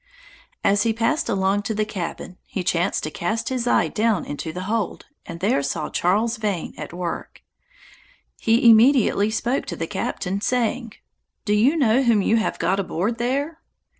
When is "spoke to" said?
9.29-9.75